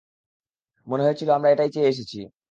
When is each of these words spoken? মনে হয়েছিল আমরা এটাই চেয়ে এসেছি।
মনে 0.87 1.03
হয়েছিল 1.03 1.29
আমরা 1.37 1.49
এটাই 1.51 1.69
চেয়ে 1.73 1.89
এসেছি। 1.89 2.19